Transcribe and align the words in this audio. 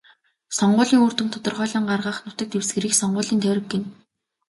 Сонгуулийн 0.57 1.03
үр 1.05 1.13
дүнг 1.15 1.31
тодорхойлон 1.33 1.85
гаргах 1.91 2.17
нутаг 2.25 2.47
дэвсгэрийг 2.51 2.93
сонгуулийн 3.01 3.41
тойрог 3.41 3.65
гэнэ. 3.71 3.87